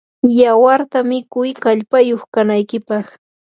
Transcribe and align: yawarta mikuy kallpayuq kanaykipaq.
yawarta 0.39 0.97
mikuy 1.09 1.49
kallpayuq 1.63 2.21
kanaykipaq. 2.33 3.05